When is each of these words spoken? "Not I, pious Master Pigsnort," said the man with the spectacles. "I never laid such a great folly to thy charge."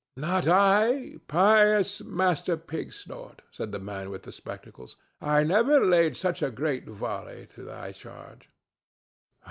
"Not 0.17 0.47
I, 0.47 1.17
pious 1.27 2.03
Master 2.03 2.57
Pigsnort," 2.57 3.41
said 3.51 3.71
the 3.71 3.77
man 3.77 4.09
with 4.09 4.23
the 4.23 4.31
spectacles. 4.31 4.97
"I 5.21 5.43
never 5.43 5.85
laid 5.85 6.17
such 6.17 6.41
a 6.41 6.49
great 6.49 6.89
folly 6.89 7.47
to 7.53 7.61
thy 7.61 7.91
charge." 7.91 8.49